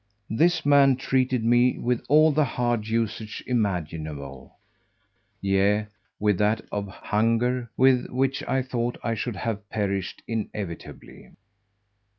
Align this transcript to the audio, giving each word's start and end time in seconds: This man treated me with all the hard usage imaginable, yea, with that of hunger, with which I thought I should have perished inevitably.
This 0.31 0.65
man 0.65 0.95
treated 0.95 1.45
me 1.45 1.77
with 1.77 2.03
all 2.09 2.31
the 2.31 2.43
hard 2.43 2.87
usage 2.87 3.43
imaginable, 3.45 4.57
yea, 5.41 5.89
with 6.19 6.39
that 6.39 6.65
of 6.71 6.87
hunger, 6.87 7.69
with 7.77 8.07
which 8.09 8.41
I 8.47 8.63
thought 8.63 8.97
I 9.03 9.13
should 9.13 9.35
have 9.35 9.69
perished 9.69 10.23
inevitably. 10.27 11.29